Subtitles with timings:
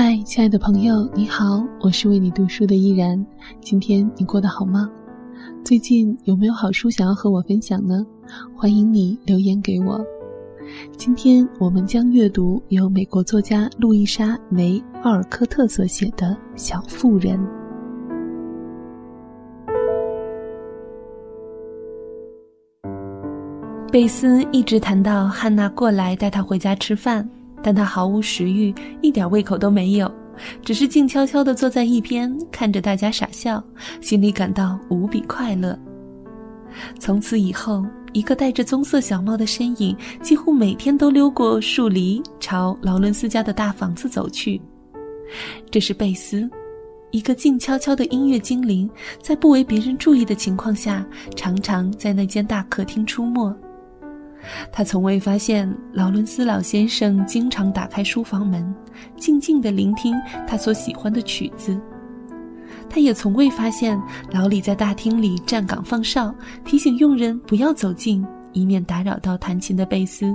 [0.00, 3.26] 嗨，亲爱的朋友，你好，我是为你读书的依然。
[3.60, 4.88] 今天你过得好吗？
[5.64, 8.06] 最近有没有好书想要和我分享呢？
[8.54, 10.00] 欢迎你留言给我。
[10.96, 17.36] 今天我们将阅读由美国作家路易莎·梅·奥尔科特所写的《小妇人》。
[23.90, 27.28] 贝斯一直谈到汉娜过来带他回家吃饭，
[27.62, 30.10] 但他毫无食欲，一点胃口都没有，
[30.62, 33.62] 只是静悄悄地坐在一边，看着大家傻笑，
[34.00, 35.78] 心里感到无比快乐。
[36.98, 44.60] 从此以后，一个戴着棕色小帽的身影几乎每天都溜过树篱，朝劳伦斯家的大房子走去。
[45.70, 46.48] 这是贝斯，
[47.10, 48.88] 一个静悄悄的音乐精灵，
[49.20, 53.54] 在不为别人注意的情况下，常常在那间大客厅出没。
[54.72, 58.74] 他从未发现劳伦斯老先生经常打开书房门，
[59.16, 60.14] 静静地聆听
[60.46, 61.78] 他所喜欢的曲子。
[62.90, 70.34] 他也从未发现老李在大厅里站岗放哨，提醒佣人不要走近，以免打扰到弹琴的贝斯。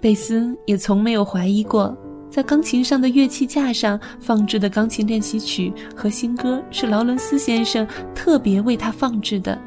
[0.00, 1.96] 贝斯也从没有怀疑过，
[2.30, 9.58] 在钢琴上的乐器架上放置的钢琴练习曲和新歌是劳伦斯先生特别为他放置的。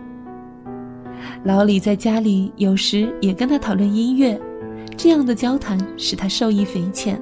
[1.44, 4.40] 老李在家里有时也跟他讨论音乐，
[4.98, 7.22] 这样的交谈使他受益匪浅。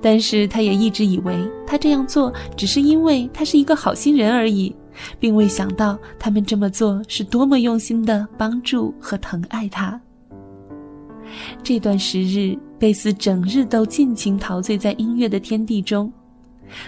[0.00, 4.74] 但是他也一直以为他这样做只是因为他是一个好心人而已，
[5.18, 10.00] 并未想到他们这么做是多么用心的帮助和疼爱他。
[11.62, 16.12] 这段时日，贝斯整日都尽情陶醉在音乐的天地中，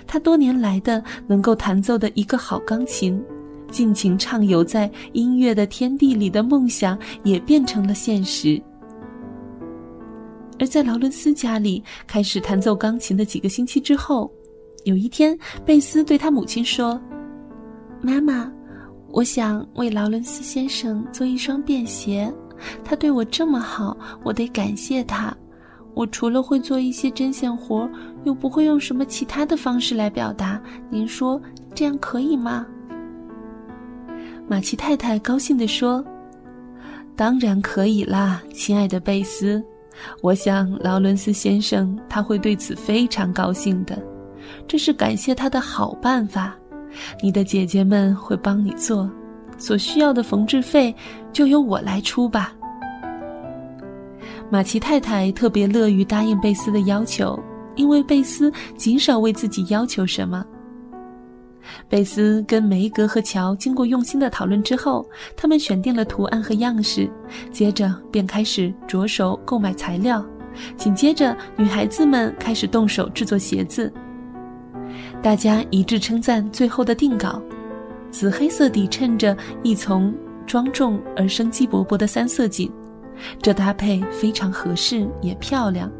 [0.07, 3.23] 他多年来的能够弹奏的一个好钢琴。
[3.75, 8.63] 尽情畅游在音乐的天地里的梦想也变成了现实。
[10.61, 14.31] 而在劳伦斯家里开始弹奏钢琴的几个星期之后，
[14.85, 15.37] 有一天，
[15.67, 17.01] 贝斯对他母亲说
[18.01, 18.49] ：“妈妈，
[19.11, 22.33] 我想为劳伦斯先生做一双便鞋。
[22.85, 25.37] 他对我这么好，我得感谢他。
[25.95, 27.91] 我除了会做一些针线活，
[28.23, 30.63] 又不会用什么其他的方式来表达。
[30.89, 31.43] 您说
[31.75, 32.65] 这样可以吗？”
[34.47, 36.05] 马奇太太高兴地说
[37.17, 39.63] ：“当然可以啦，亲爱的贝斯。
[40.21, 43.97] 我想劳伦斯先生他会对此非常高兴的，
[44.69, 46.55] 这是感谢他的好办法。
[47.23, 49.11] 你的姐姐们会帮你做，
[49.57, 50.95] 所需要的缝制费
[51.33, 52.53] 就由我来出吧。”
[54.51, 57.39] 马奇太太特别乐于答应贝斯的要求，
[57.77, 60.45] 因为贝斯极少为自己要求什么。
[61.89, 67.11] 贝斯跟梅格和乔经过用心的讨论之后，他们选定了图案和样式，
[67.51, 70.25] 接着便开始着手购买材料。
[70.77, 73.93] 紧接着，女孩子们开始动手制作鞋子。
[75.23, 77.43] 大家一致称赞最后的定稿：
[78.11, 80.15] 紫黑色底衬着一丛
[80.47, 82.71] 庄重而生机勃勃的三色锦，
[83.43, 85.91] 这搭配非常合适也漂亮。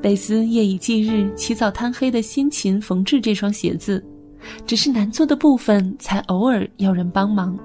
[0.00, 4.04] 贝斯夜以继日、起早贪黑的辛勤缝制这双鞋子。
[4.66, 7.58] 只是难做的部分才偶尔要人帮忙。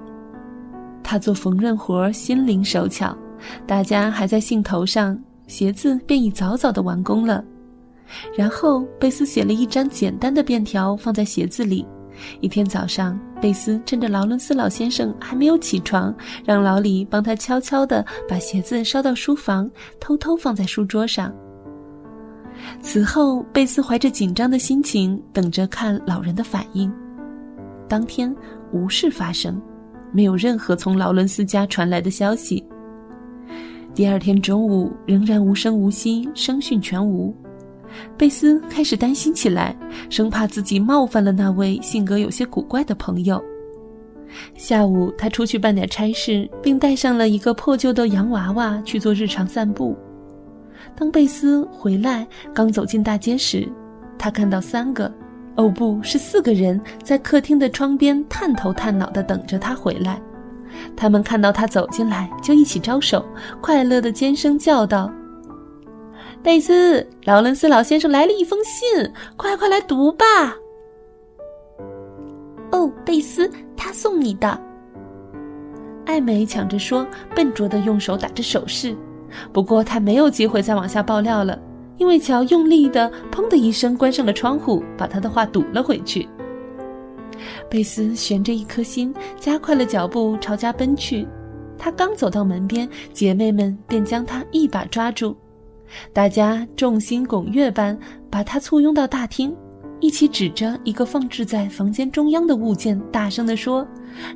[1.02, 3.16] 他做缝纫活心灵手巧，
[3.66, 7.44] 大家还在兴头上，鞋子便已早早的完工了。
[8.36, 11.86] 然后贝斯写了一张简单的便条放在鞋子里。
[12.40, 21.34] 一天早上，贝斯趁着劳伦斯老先生还没有起床，让老李帮他悄悄地把鞋子捎到书房，偷偷放在书桌上。
[22.80, 26.92] 此后，贝斯怀着紧张的心情等着看老人的反应。
[27.88, 28.34] 当天
[28.72, 29.60] 无事发生，
[30.12, 32.64] 没有任何从劳伦斯家传来的消息。
[33.94, 37.34] 第二天中午仍然无声无息，声讯全无。
[38.16, 39.76] 贝斯开始担心起来，
[40.08, 43.42] 生怕自己冒犯了那位性格有些古怪的朋友。
[44.54, 49.94] 下午，他出去办点差事，并带上了一个破旧的洋娃娃去做日常散步。
[50.94, 53.68] 当贝斯回来，刚走进大街时，
[54.18, 55.12] 他看到三个，
[55.56, 60.20] 哦，不是四个人在客厅的窗边探头探脑地等着他回来。
[60.96, 63.24] 他们看到他走进来，就一起招手，
[63.60, 65.12] 快乐地尖声叫道
[66.42, 70.24] ：“贝斯，劳伦斯老先生来了一封信，快快来读吧！”
[72.72, 74.58] 哦，贝斯，他送你的。
[76.06, 78.96] 艾美抢着说，笨拙地用手打着手势。
[79.52, 81.58] 不过他没有机会再往下爆料了，
[81.98, 86.28] 因为乔用力的“砰”的一声关上了窗户，把他的话堵了回去。
[87.68, 91.26] 贝斯悬着一颗心，加快了脚步朝家奔去。
[91.78, 95.36] 他刚走到门边，姐妹们便将他一把抓住。
[96.12, 97.98] 大家众星拱月般
[98.30, 99.54] 把他簇拥到大厅，
[99.98, 103.86] 一起指着一个放置在房间中央的物件，大声地说：“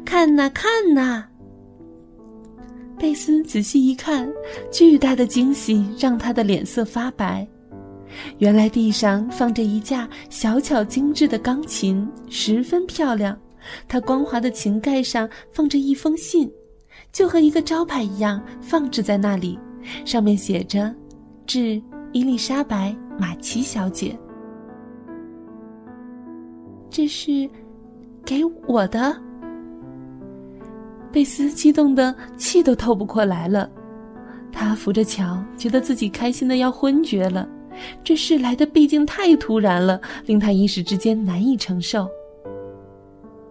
[0.04, 1.24] 看呐，看呐！”
[2.98, 4.28] 贝斯仔细一看，
[4.72, 7.46] 巨大的惊喜让他的脸色发白。
[8.38, 13.38] 原来地上放着一架小巧精致的钢琴，十分漂亮。
[13.88, 16.50] 它光滑的琴盖上放着一封信，
[17.12, 19.58] 就和一个招牌一样放置在那里，
[20.04, 20.94] 上面写着。
[21.46, 21.80] 致
[22.12, 22.90] 伊丽莎白·
[23.20, 24.18] 马奇小姐，
[26.88, 27.48] 这是
[28.24, 29.25] 给我的。
[31.16, 33.70] 贝斯激动的气都透不过来了，
[34.52, 37.48] 他扶着墙，觉得自己开心的要昏厥了。
[38.04, 42.06] 这事来的毕竟太突然了，令他一时之间难以承受。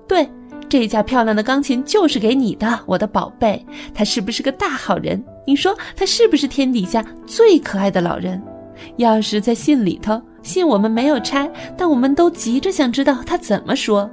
[0.07, 0.29] 对。
[0.69, 3.65] 这架漂亮的钢琴就是给你的，我的宝贝。
[3.95, 5.23] 他是不是个大好人？
[5.47, 8.39] 你说他是不是天底下最可爱的老人？
[8.99, 14.07] 钥匙在信里头，信我们没有拆，但我们都急着想知道他怎么说。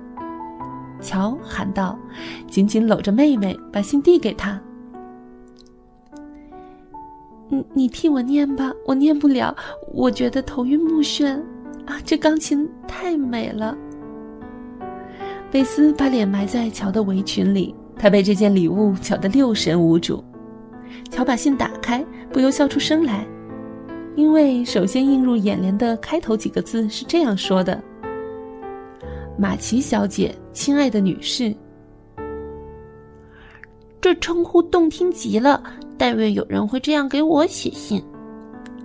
[1.02, 1.98] 乔喊道，
[2.48, 4.58] 紧紧搂着妹妹，把信递给他。
[7.48, 9.54] 你你替我念吧，我念不了，
[9.92, 11.38] 我觉得头晕目眩。
[11.84, 13.76] 啊，这钢琴太美了。
[15.50, 20.24] 贝斯把脸埋在乔的围裙里，他被这件礼物搅得六神无主。
[21.10, 22.02] 乔把信打开，
[22.32, 23.26] 不由笑出声来，
[24.14, 27.82] 因为首先映入眼帘的开头几个字是这样说的
[29.36, 31.54] ：“马奇小姐，亲爱的女士。”
[34.00, 35.62] 这称呼动听极了，
[35.96, 38.02] 但愿有人会这样给我写信。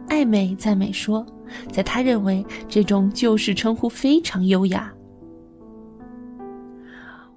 [0.08, 1.26] 艾美赞美说，
[1.72, 4.94] 在他认为这种旧式称呼非常优雅。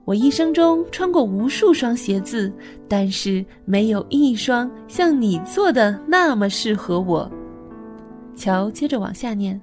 [0.05, 2.53] 我一生中穿过无数双鞋子，
[2.89, 7.31] 但是没有一双像你做的那么适合我。
[8.35, 9.61] 乔接着往下念：“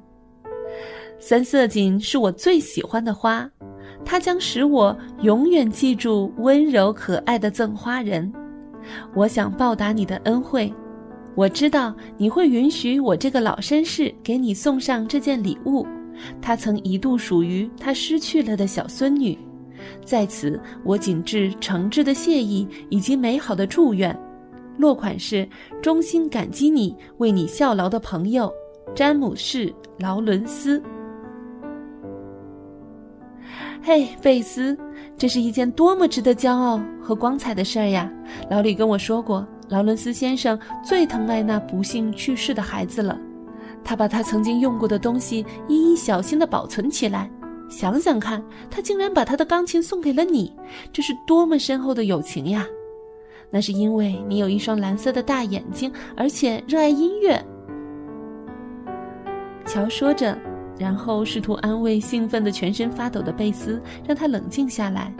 [1.19, 3.50] 三色堇是我最喜欢的花，
[4.09, 8.31] 它将使我永远记住温柔可爱的赠花人。
[9.13, 10.74] 我想报答你的恩惠，
[11.36, 15.86] 我知道你会允许我这个老绅士给你送上这件礼物，
[16.42, 19.38] 它曾一度属于他失去了的小孙女。”
[20.06, 24.18] 在此，我谨致诚挚的谢意以及美好的祝愿。
[24.77, 25.45] 落款是
[25.81, 28.50] 衷心感激你为你效劳的朋友，
[28.95, 29.68] 詹姆士·
[30.00, 30.81] 劳伦斯。
[33.88, 34.78] 嘿，贝斯，
[35.18, 38.12] 这是一件多么值得骄傲和光彩的事儿呀！
[38.50, 43.18] 老李跟我说过，劳伦斯先生最疼爱那不幸去世的孩子了，
[43.86, 47.31] 他把他曾经用过的东西一一小心地保存起来。
[47.69, 50.54] 想想看，他竟然把他的钢琴送给了你，
[50.92, 52.66] 这是多么深厚的友情呀！
[53.50, 57.42] 那是因为你有一双蓝色的大眼睛，而且热爱音乐。
[59.66, 60.38] 乔说着，
[60.77, 65.13] 然后试图安慰兴奋的、全身发抖的贝斯，让他冷静下来。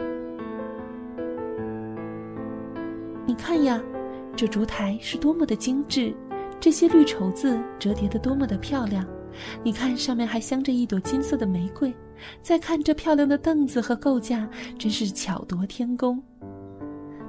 [3.26, 3.82] 你看呀，
[4.36, 6.14] 这烛台是多么的精致，
[6.58, 9.04] 这些绿绸子折叠的多么的漂亮。
[9.62, 11.94] 你看，上面还镶着一朵金色的玫瑰。
[12.42, 16.20] 再看这漂亮的凳子和构架，真是巧夺天工。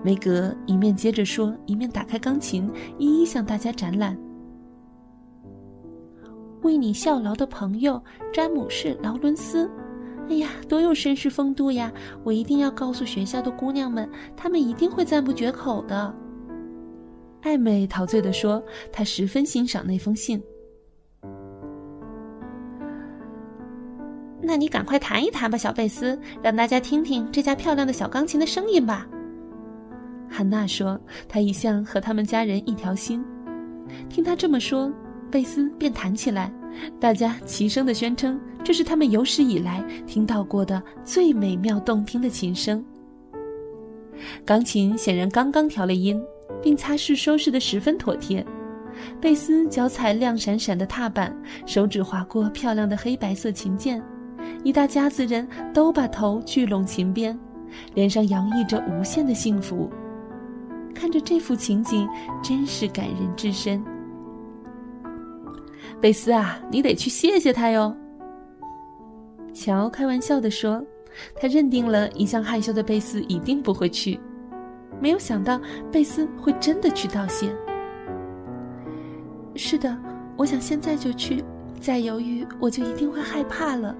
[0.03, 4.17] 梅格一面接着说，一面打开钢琴，一一向大家展览。
[6.61, 8.01] 为你效劳的朋友
[8.33, 9.69] 詹姆士·劳伦斯，
[10.30, 11.92] 哎呀，多有绅士风度呀！
[12.23, 16.13] 我一定要告诉学校的姑娘们，她们一定会赞不绝口的。
[17.42, 18.61] 艾美陶醉地说，
[18.92, 20.42] 她十分欣赏那封信。
[24.42, 29.07] 那你赶快弹一弹吧，小贝斯，让大家听听这架漂亮的小钢琴的声音吧。
[30.30, 33.23] 汉娜说：“她一向和他们家人一条心。”
[34.09, 34.92] 听他这么说，
[35.30, 36.52] 贝斯便弹起来。
[37.00, 42.83] 大家齐声的宣称，这是他们有史以来听到过的最美妙动听的琴声。
[44.45, 46.21] 钢琴显然刚刚调了音，
[46.62, 48.45] 并擦拭收拾的十分妥帖。
[49.19, 54.02] 贝斯脚踩亮闪闪的踏板，手指划过漂亮的黑白色琴键。
[54.64, 57.38] 一大家子人都把头聚拢琴边，
[57.94, 59.90] 脸上洋溢着无限的幸福。
[60.94, 62.07] 看着这幅情景，
[62.44, 63.81] 真是感人至深。
[66.01, 67.95] 贝斯啊，你得去谢谢他哟。
[69.53, 70.81] 乔开玩笑地说，
[71.35, 74.18] 他认定了一向害羞的贝斯一定不会去，
[75.01, 75.59] 没有想到
[75.91, 77.53] 贝斯会真的去道谢。
[79.56, 79.97] 是的，
[80.37, 81.44] 我想现在就去，
[81.81, 83.94] 再犹豫我就一定会害怕了。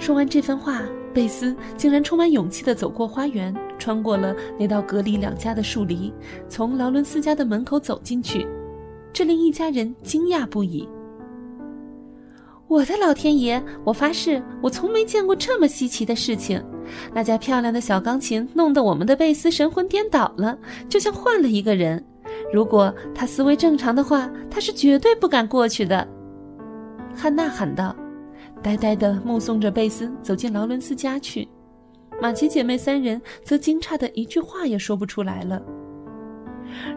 [0.00, 0.82] 说完这番话，
[1.14, 6.12] 贝斯竟然充满勇气地走过花园，穿过了那道隔离两家的树篱，
[6.48, 8.44] 从劳伦斯家的门口走进去。
[9.12, 10.88] 这令一家人惊讶不已。
[12.68, 13.62] 我的老天爷！
[13.84, 16.62] 我发誓，我从没见过这么稀奇的事情。
[17.12, 22.02] 那架漂亮的小钢琴弄得我们的贝斯神魂颠倒了，就像换了一个人。
[22.50, 26.08] 如果他思维正常的话，他是绝对不敢过去的。
[27.14, 27.94] 汉娜喊道，
[28.62, 31.46] 呆呆地目送着贝斯走进劳伦斯家去。
[32.22, 35.62] 马奇姐妹三人则惊诧的一句话也说不出来了。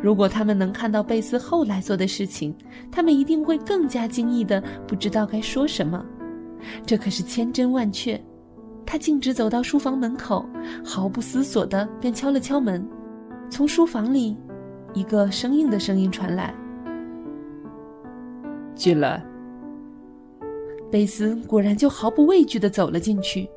[0.01, 2.55] 如果他们能看到贝斯后来做的事情，
[2.91, 6.05] 他们一定会更加惊异的不知道该说什么。
[6.85, 8.19] 这可是千真万确。
[8.85, 10.45] 他径直走到书房门口，
[10.83, 12.87] 毫不思索的便敲了敲门。
[13.49, 14.37] 从书房里，
[14.93, 16.53] 一个生硬的声音传来
[18.75, 19.23] ：“进来。”
[20.91, 23.49] 贝斯果然就毫不畏惧的走了进去。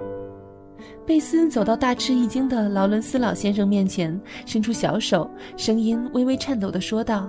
[1.07, 7.29] 贝斯走到大吃一惊的劳伦斯老先生面前，伸出小手，声音微微颤抖的说道：“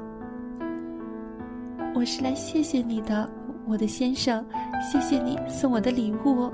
[1.96, 3.30] 我是来谢谢你的，
[3.68, 4.46] 我的先生，
[4.82, 6.52] 谢谢你送我的礼物。”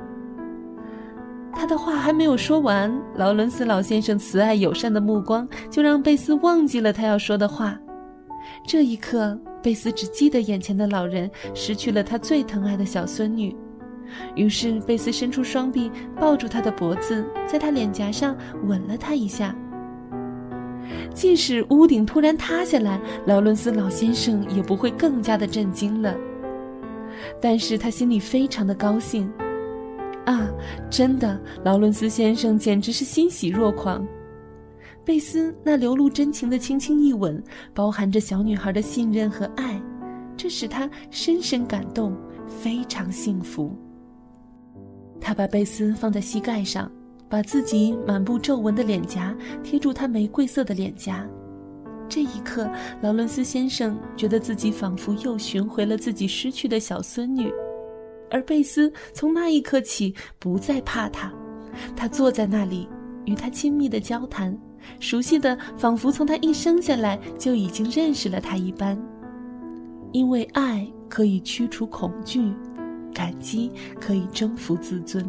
[1.57, 7.79] 他的话还没有说完，劳伦斯老先生慈爱友善的目光就让贝斯忘记了他要说的话。
[8.67, 13.55] 这一刻，贝斯只记得眼前的老人失去了他最疼爱的小孙女。
[14.35, 19.55] 于是，贝斯伸出双臂抱住他的脖子，在他脸颊上吻了他一下。
[21.13, 26.15] 即使屋顶突然塌下来，劳伦斯老先生也不会更加的震惊了。
[27.41, 29.31] 但是他心里非常的高兴，
[30.25, 30.47] 啊，
[30.89, 34.05] 真的，劳伦斯先生简直是欣喜若狂。
[35.03, 37.41] 贝斯那流露真情的轻轻一吻，
[37.74, 39.81] 包含着小女孩的信任和爱，
[40.35, 42.15] 这使他深深感动，
[42.47, 43.75] 非常幸福。
[45.19, 46.91] 他把贝斯放在膝盖上，
[47.27, 51.27] 把自己满布皱纹的脸颊贴住他玫瑰色的脸颊。
[52.07, 52.69] 这一刻，
[53.01, 57.51] 劳伦斯先生觉得自己仿佛又寻回了自己失去的小孙女，
[58.29, 61.34] 而贝斯从那一刻起不再怕他。
[61.95, 62.88] 他坐在那里，
[63.25, 64.55] 与他亲密的交谈，
[65.00, 68.95] 熟悉的仿佛从他一生下来就已经认识了他一般。
[70.12, 72.53] 因为爱可以驱除恐惧。
[73.15, 75.25] 感激可以征服自尊。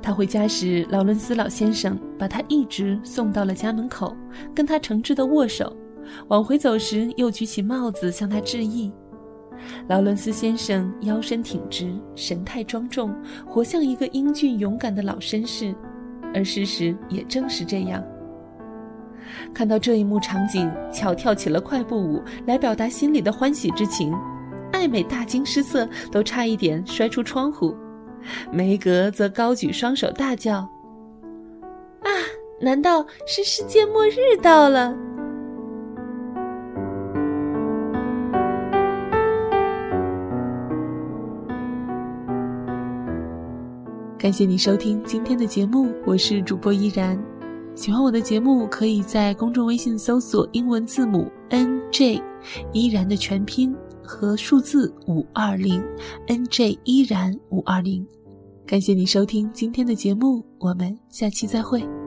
[0.00, 4.16] 他回家时，劳伦斯老先生把他一直送到了家门口，
[4.54, 5.76] 跟他诚挚的握手。
[6.28, 8.90] 往回走时，又举起帽子向他致意。
[9.88, 15.74] 劳伦斯先生腰身挺直，神态庄重，活像一个英俊勇敢的老绅士，
[16.32, 18.02] 而事实也正是这样。
[19.52, 24.14] 看到这一幕场景，巧跳起了快步舞，来表达心里的欢喜之情。
[24.78, 27.74] 艾美大惊失色，都差一点摔出窗户。
[28.52, 30.58] 梅格则高举双手大叫
[32.02, 32.10] ：“啊！
[32.60, 34.94] 难道是世界末日到了？”
[44.16, 47.20] 感谢你收听今天的节目，我是主播依然。
[47.74, 52.22] 喜欢我的节目，可以在公众微信搜索英文字母 N J，
[52.72, 53.74] 依然的全拼。
[54.08, 55.84] 和数字五二零
[56.26, 58.04] ，NJ 依然五二零，
[58.66, 61.97] 感谢你收听今天的节目，我们下期再会。